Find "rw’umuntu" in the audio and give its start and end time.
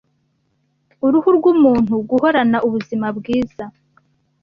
1.37-1.93